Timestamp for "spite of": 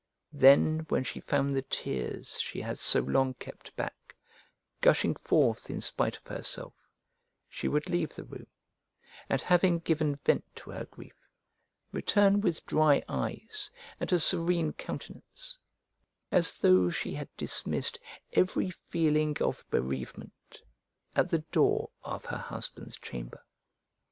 5.79-6.25